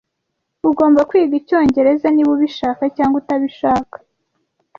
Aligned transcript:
Ugomba 0.69 1.01
kwiga 1.09 1.33
icyongereza 1.41 2.07
niba 2.11 2.31
ubishaka 2.35 2.83
cyangwa 2.95 3.15
utabishaka. 3.21 3.95